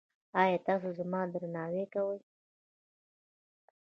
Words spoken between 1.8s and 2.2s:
کوئ؟